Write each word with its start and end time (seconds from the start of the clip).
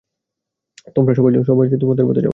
তোমরা 0.95 1.13
সবাই 1.15 1.31
তোমাদের 1.75 2.05
পথে 2.07 2.17
যাও। 2.17 2.29